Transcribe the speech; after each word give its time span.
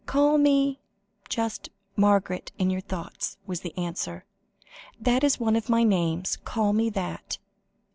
"Call 0.07 0.39
me 0.39 0.79
just 1.29 1.69
Margaret 1.95 2.51
in 2.57 2.71
your 2.71 2.81
thoughts," 2.81 3.37
was 3.45 3.61
the 3.61 3.77
answer; 3.77 4.25
"that 4.99 5.23
is 5.23 5.39
one 5.39 5.55
of 5.55 5.69
my 5.69 5.83
names; 5.83 6.37
call 6.37 6.73
me 6.73 6.89
that." 6.89 7.37